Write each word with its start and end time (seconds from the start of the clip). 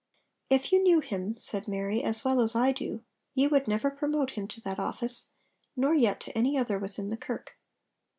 'If 0.49 0.71
you 0.71 0.81
knew 0.81 0.99
him,' 0.99 1.37
said 1.37 1.67
Mary, 1.67 2.03
'as 2.03 2.25
well 2.25 2.41
as 2.41 2.55
I 2.55 2.71
do, 2.71 3.03
ye 3.35 3.45
would 3.45 3.67
never 3.67 3.91
promote 3.91 4.31
him 4.31 4.47
to 4.47 4.61
that 4.61 4.79
office, 4.79 5.29
nor 5.75 5.93
yet 5.93 6.19
to 6.21 6.35
any 6.35 6.57
other 6.57 6.79
within 6.79 7.11
the 7.11 7.17
Kirk.' 7.17 7.55